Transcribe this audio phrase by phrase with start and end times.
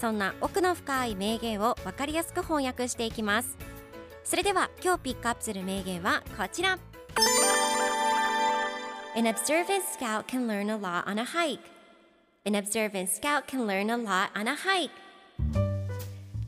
[0.00, 3.58] そんな奥の深い名言を分かりやすく翻訳していきます。
[4.24, 6.78] それでは今日ピックアップする名言はこちら。
[9.14, 11.60] An observant scout can learn a lot on a hike.
[12.46, 14.90] An observant scout can learn a lot on a hike.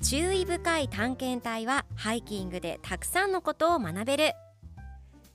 [0.00, 4.32] 注意深い探検隊はハイキングでたくさんのことを学べる。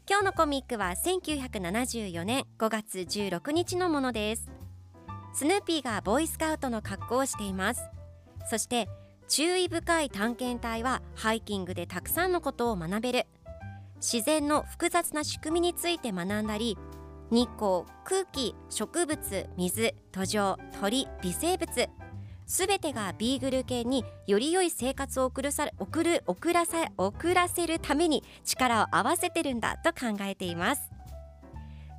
[0.09, 4.49] 今日のコミックは1974年5月16日のものです。
[5.33, 7.96] スヌーピーがボーイスカウトの格好をしています。
[8.49, 8.87] そして
[9.27, 13.27] 注意深い探検隊はハイキングでたくさんのことを学べる。
[13.97, 16.77] 自然の複雑な仕組みについて学んだり
[17.31, 21.89] 日光空気植物水土壌鳥微生物
[22.45, 30.91] すべてがビーグル犬により良い生活を送るさ送る送らさ送らせるために力を合わせてるんだと考えています。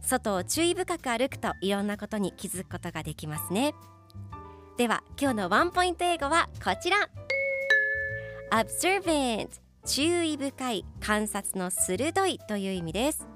[0.00, 3.74] 外を注意深く歩くといろんなことに気づくことができますね。
[4.78, 6.98] では今日のワンポイント英語はこちら。
[8.52, 9.48] Observant
[9.84, 13.26] 注意深い観察の鋭いという意味です。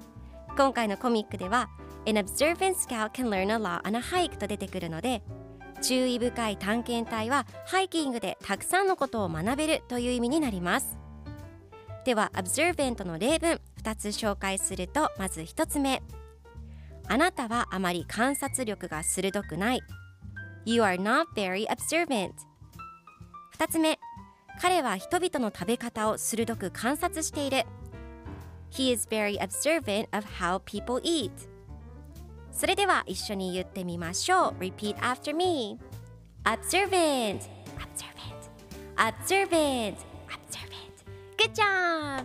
[0.55, 1.69] 今回のコミックでは
[2.05, 5.21] An observant scout can learn a lot on a hike と出てくるので
[5.81, 10.97] 注意深い探検隊はハイキングでたくさんのことを学べるという意味になります。
[12.05, 16.01] では observant の例文2つ紹介するとまず1つ目。
[17.09, 19.81] あなたはあまり観察力が鋭くない。
[20.65, 22.31] You are not very observant
[23.57, 23.99] 2つ目
[24.61, 27.63] 彼は人々の食べ方を鋭く観察している
[28.71, 31.31] He is very observant of how people eat
[32.51, 35.77] それでは一緒に言ってみましょう Repeat after me
[36.45, 37.41] Observant
[37.77, 38.43] Observant
[38.95, 39.95] Observant
[40.29, 40.93] Observant
[41.37, 42.23] Good job!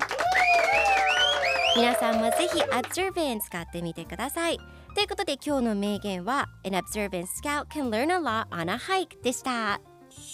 [1.77, 4.59] 皆さんもぜひ Observant 使ってみてください
[4.99, 9.81] ということで今日の名言は An observant scout can learn a lot on a hike でした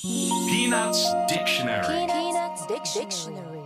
[0.03, 3.64] Peanuts Dictionary Peanuts Dictionary.